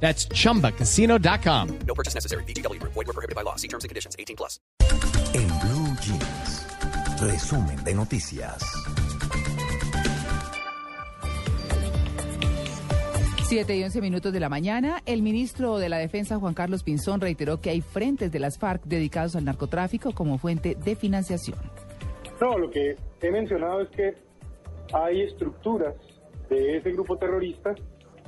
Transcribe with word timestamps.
That's 0.00 0.28
chumbacasino.com. 0.28 1.78
No 1.86 1.94
purchase 1.94 2.14
necessary. 2.14 2.44
BGW. 2.44 2.80
Void 2.82 2.94
were 2.94 3.12
prohibited 3.12 3.34
by 3.34 3.42
law. 3.42 3.56
See 3.56 3.68
terms 3.68 3.84
and 3.84 3.88
conditions. 3.88 4.14
18 4.18 4.36
plus. 4.36 4.60
En 5.34 5.48
Blue 5.60 5.94
Jeans, 6.00 6.66
resumen 7.20 7.82
de 7.84 7.94
noticias. 7.94 8.62
Siete 13.48 13.76
y 13.76 13.84
once 13.84 14.00
minutos 14.00 14.32
de 14.32 14.40
la 14.40 14.48
mañana, 14.48 15.02
el 15.06 15.22
ministro 15.22 15.78
de 15.78 15.88
la 15.88 15.98
Defensa, 15.98 16.36
Juan 16.36 16.52
Carlos 16.52 16.82
Pinzón, 16.82 17.20
reiteró 17.20 17.60
que 17.60 17.70
hay 17.70 17.80
frentes 17.80 18.32
de 18.32 18.40
las 18.40 18.58
FARC 18.58 18.82
dedicados 18.82 19.36
al 19.36 19.44
narcotráfico 19.44 20.10
como 20.10 20.36
fuente 20.36 20.74
de 20.74 20.96
financiación. 20.96 21.56
No, 22.40 22.58
lo 22.58 22.68
que 22.70 22.96
he 23.22 23.30
mencionado 23.30 23.82
es 23.82 23.88
que 23.90 24.14
hay 24.92 25.22
estructuras 25.22 25.94
de 26.50 26.78
ese 26.78 26.90
grupo 26.90 27.18
terrorista 27.18 27.76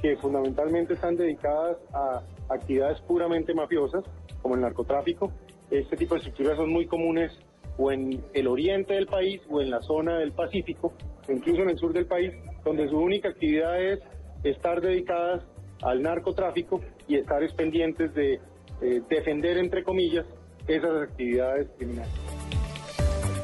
que 0.00 0.16
fundamentalmente 0.16 0.94
están 0.94 1.16
dedicadas 1.16 1.76
a 1.92 2.22
actividades 2.48 3.00
puramente 3.02 3.54
mafiosas, 3.54 4.04
como 4.42 4.54
el 4.54 4.60
narcotráfico. 4.60 5.32
Este 5.70 5.96
tipo 5.96 6.14
de 6.14 6.20
estructuras 6.20 6.56
son 6.56 6.70
muy 6.70 6.86
comunes 6.86 7.32
o 7.76 7.92
en 7.92 8.22
el 8.34 8.48
oriente 8.48 8.94
del 8.94 9.06
país 9.06 9.40
o 9.50 9.60
en 9.60 9.70
la 9.70 9.80
zona 9.82 10.18
del 10.18 10.32
Pacífico, 10.32 10.92
incluso 11.28 11.62
en 11.62 11.70
el 11.70 11.78
sur 11.78 11.92
del 11.92 12.06
país, 12.06 12.32
donde 12.64 12.88
su 12.88 12.98
única 12.98 13.28
actividad 13.28 13.80
es 13.80 14.00
estar 14.42 14.80
dedicadas 14.80 15.44
al 15.82 16.02
narcotráfico 16.02 16.80
y 17.06 17.16
estar 17.16 17.40
pendientes 17.54 18.12
de 18.14 18.40
eh, 18.80 19.02
defender, 19.08 19.58
entre 19.58 19.84
comillas, 19.84 20.26
esas 20.66 21.02
actividades 21.02 21.68
criminales. 21.76 22.27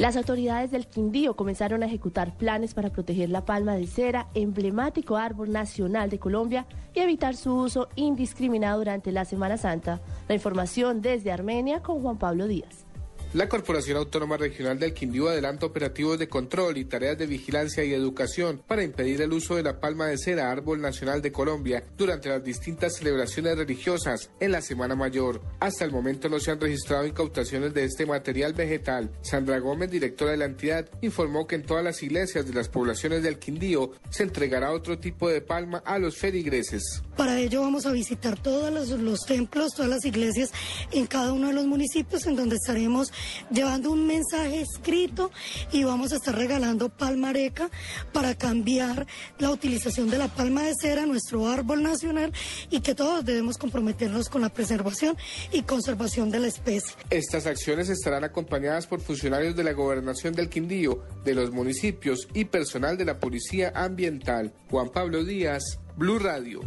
Las 0.00 0.16
autoridades 0.16 0.70
del 0.70 0.86
Quindío 0.86 1.36
comenzaron 1.36 1.82
a 1.82 1.86
ejecutar 1.86 2.34
planes 2.34 2.72
para 2.72 2.88
proteger 2.88 3.28
la 3.28 3.44
palma 3.44 3.74
de 3.74 3.86
cera, 3.86 4.28
emblemático 4.32 5.18
árbol 5.18 5.52
nacional 5.52 6.08
de 6.08 6.18
Colombia, 6.18 6.64
y 6.94 7.00
evitar 7.00 7.36
su 7.36 7.54
uso 7.54 7.90
indiscriminado 7.96 8.78
durante 8.78 9.12
la 9.12 9.26
Semana 9.26 9.58
Santa. 9.58 10.00
La 10.26 10.34
información 10.34 11.02
desde 11.02 11.32
Armenia 11.32 11.82
con 11.82 12.00
Juan 12.00 12.16
Pablo 12.16 12.48
Díaz. 12.48 12.86
La 13.32 13.48
Corporación 13.48 13.96
Autónoma 13.96 14.36
Regional 14.36 14.80
del 14.80 14.92
Quindío 14.92 15.28
adelanta 15.28 15.64
operativos 15.64 16.18
de 16.18 16.28
control 16.28 16.78
y 16.78 16.84
tareas 16.84 17.16
de 17.16 17.26
vigilancia 17.26 17.84
y 17.84 17.94
educación 17.94 18.60
para 18.66 18.82
impedir 18.82 19.22
el 19.22 19.32
uso 19.32 19.54
de 19.54 19.62
la 19.62 19.78
palma 19.78 20.08
de 20.08 20.18
cera, 20.18 20.50
árbol 20.50 20.80
nacional 20.80 21.22
de 21.22 21.30
Colombia, 21.30 21.84
durante 21.96 22.28
las 22.28 22.42
distintas 22.42 22.96
celebraciones 22.96 23.56
religiosas 23.56 24.30
en 24.40 24.50
la 24.50 24.60
Semana 24.60 24.96
Mayor. 24.96 25.40
Hasta 25.60 25.84
el 25.84 25.92
momento 25.92 26.28
no 26.28 26.40
se 26.40 26.50
han 26.50 26.60
registrado 26.60 27.06
incautaciones 27.06 27.72
de 27.72 27.84
este 27.84 28.04
material 28.04 28.52
vegetal. 28.52 29.12
Sandra 29.22 29.60
Gómez, 29.60 29.92
directora 29.92 30.32
de 30.32 30.38
la 30.38 30.46
entidad, 30.46 30.90
informó 31.00 31.46
que 31.46 31.54
en 31.54 31.62
todas 31.62 31.84
las 31.84 32.02
iglesias 32.02 32.48
de 32.48 32.52
las 32.54 32.68
poblaciones 32.68 33.22
del 33.22 33.38
Quindío 33.38 33.92
se 34.10 34.24
entregará 34.24 34.72
otro 34.72 34.98
tipo 34.98 35.28
de 35.28 35.40
palma 35.40 35.84
a 35.86 36.00
los 36.00 36.16
feligreses. 36.16 37.00
Para 37.16 37.38
ello 37.38 37.60
vamos 37.60 37.86
a 37.86 37.92
visitar 37.92 38.42
todos 38.42 38.72
los, 38.72 38.88
los 38.88 39.20
templos, 39.20 39.74
todas 39.76 39.90
las 39.90 40.04
iglesias 40.04 40.50
en 40.90 41.06
cada 41.06 41.32
uno 41.32 41.46
de 41.46 41.52
los 41.52 41.66
municipios 41.66 42.26
en 42.26 42.34
donde 42.34 42.56
estaremos 42.56 43.12
llevando 43.50 43.90
un 43.90 44.06
mensaje 44.06 44.60
escrito 44.60 45.30
y 45.72 45.84
vamos 45.84 46.12
a 46.12 46.16
estar 46.16 46.36
regalando 46.36 46.88
palmareca 46.88 47.70
para 48.12 48.34
cambiar 48.34 49.06
la 49.38 49.50
utilización 49.50 50.10
de 50.10 50.18
la 50.18 50.28
palma 50.28 50.62
de 50.62 50.74
cera, 50.74 51.06
nuestro 51.06 51.48
árbol 51.48 51.82
nacional, 51.82 52.32
y 52.70 52.80
que 52.80 52.94
todos 52.94 53.24
debemos 53.24 53.58
comprometernos 53.58 54.28
con 54.28 54.42
la 54.42 54.48
preservación 54.48 55.16
y 55.52 55.62
conservación 55.62 56.30
de 56.30 56.40
la 56.40 56.48
especie. 56.48 56.94
Estas 57.10 57.46
acciones 57.46 57.88
estarán 57.88 58.24
acompañadas 58.24 58.86
por 58.86 59.00
funcionarios 59.00 59.56
de 59.56 59.64
la 59.64 59.72
Gobernación 59.72 60.34
del 60.34 60.48
Quindío, 60.48 61.02
de 61.24 61.34
los 61.34 61.50
municipios 61.50 62.28
y 62.34 62.46
personal 62.46 62.96
de 62.96 63.04
la 63.04 63.18
Policía 63.18 63.72
Ambiental. 63.74 64.52
Juan 64.70 64.90
Pablo 64.90 65.24
Díaz, 65.24 65.78
Blue 65.96 66.18
Radio. 66.18 66.60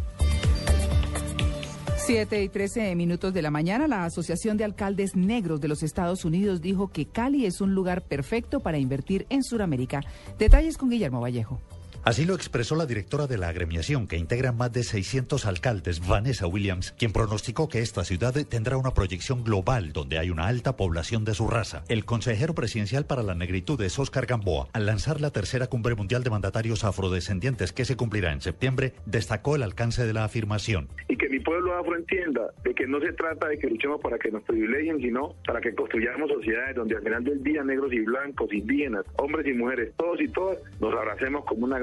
Siete 2.06 2.42
y 2.42 2.50
trece 2.50 2.94
minutos 2.96 3.32
de 3.32 3.40
la 3.40 3.50
mañana, 3.50 3.88
la 3.88 4.04
Asociación 4.04 4.58
de 4.58 4.64
Alcaldes 4.64 5.16
Negros 5.16 5.62
de 5.62 5.68
los 5.68 5.82
Estados 5.82 6.26
Unidos 6.26 6.60
dijo 6.60 6.88
que 6.88 7.06
Cali 7.06 7.46
es 7.46 7.62
un 7.62 7.74
lugar 7.74 8.02
perfecto 8.02 8.60
para 8.60 8.76
invertir 8.76 9.24
en 9.30 9.42
Sudamérica. 9.42 10.02
Detalles 10.38 10.76
con 10.76 10.90
Guillermo 10.90 11.22
Vallejo. 11.22 11.62
Así 12.04 12.26
lo 12.26 12.34
expresó 12.34 12.76
la 12.76 12.84
directora 12.84 13.26
de 13.26 13.38
la 13.38 13.48
agremiación, 13.48 14.06
que 14.06 14.18
integra 14.18 14.52
más 14.52 14.70
de 14.70 14.82
600 14.82 15.46
alcaldes, 15.46 16.06
Vanessa 16.06 16.46
Williams, 16.46 16.92
quien 16.98 17.14
pronosticó 17.14 17.70
que 17.70 17.78
esta 17.78 18.04
ciudad 18.04 18.34
tendrá 18.46 18.76
una 18.76 18.92
proyección 18.92 19.42
global 19.42 19.94
donde 19.94 20.18
hay 20.18 20.28
una 20.28 20.46
alta 20.46 20.76
población 20.76 21.24
de 21.24 21.32
su 21.32 21.48
raza. 21.48 21.82
El 21.88 22.04
consejero 22.04 22.54
presidencial 22.54 23.06
para 23.06 23.22
la 23.22 23.34
negritud 23.34 23.80
es 23.80 23.98
Oscar 23.98 24.26
Gamboa, 24.26 24.68
al 24.74 24.84
lanzar 24.84 25.22
la 25.22 25.30
tercera 25.30 25.68
cumbre 25.68 25.94
mundial 25.94 26.22
de 26.22 26.28
mandatarios 26.28 26.84
afrodescendientes 26.84 27.72
que 27.72 27.86
se 27.86 27.96
cumplirá 27.96 28.32
en 28.32 28.42
septiembre, 28.42 28.92
destacó 29.06 29.56
el 29.56 29.62
alcance 29.62 30.04
de 30.04 30.12
la 30.12 30.24
afirmación. 30.24 30.88
Y 31.08 31.16
que 31.16 31.30
mi 31.30 31.40
pueblo 31.40 31.74
afro 31.74 31.96
entienda 31.96 32.50
de 32.64 32.74
que 32.74 32.86
no 32.86 33.00
se 33.00 33.14
trata 33.14 33.48
de 33.48 33.58
que 33.58 33.66
luchemos 33.66 34.02
para 34.02 34.18
que 34.18 34.30
nos 34.30 34.42
privilegien, 34.42 35.00
sino 35.00 35.36
para 35.46 35.58
que 35.62 35.74
construyamos 35.74 36.30
sociedades 36.30 36.76
donde 36.76 36.96
al 36.96 37.02
final 37.02 37.24
del 37.24 37.42
día 37.42 37.64
negros 37.64 37.90
y 37.94 38.00
blancos, 38.00 38.52
indígenas, 38.52 39.06
hombres 39.16 39.46
y 39.46 39.54
mujeres, 39.54 39.94
todos 39.96 40.20
y 40.20 40.28
todas, 40.28 40.58
nos 40.80 40.92
abracemos 40.92 41.46
como 41.46 41.64
una 41.64 41.78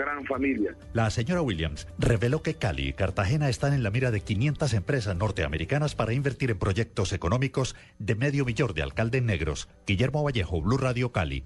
La 0.93 1.09
señora 1.09 1.41
Williams 1.41 1.87
reveló 1.97 2.41
que 2.41 2.55
Cali 2.55 2.89
y 2.89 2.93
Cartagena 2.93 3.49
están 3.49 3.73
en 3.73 3.83
la 3.83 3.91
mira 3.91 4.11
de 4.11 4.21
500 4.21 4.73
empresas 4.73 5.15
norteamericanas 5.15 5.95
para 5.95 6.13
invertir 6.13 6.51
en 6.51 6.59
proyectos 6.59 7.13
económicos 7.13 7.75
de 7.99 8.15
medio 8.15 8.45
millón 8.45 8.73
de 8.73 8.83
alcaldes 8.83 9.23
negros. 9.23 9.69
Guillermo 9.85 10.23
Vallejo, 10.23 10.61
Blue 10.61 10.77
Radio 10.77 11.11
Cali. 11.11 11.43